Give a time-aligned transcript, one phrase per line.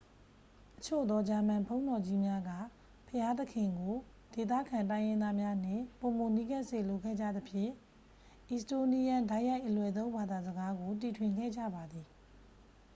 [0.77, 2.51] အချို့သော ဂျာမန်ဘုန်းတော်ကြီးများက
[3.07, 3.95] ဘုရားသခင်ကို
[4.33, 7.71] ဒေသခံတိုင်းရင်းသားများနှင့် ပိုမိုနီးကပ်စေလိုခဲ့ကြသဖြင့်
[8.49, 12.07] အီစတိုးနီးယန်း တိုက်ရိုက် အလွယ်သုံး ဘာသာစကားကို တီထွင်ခဲ့ကြပါသည်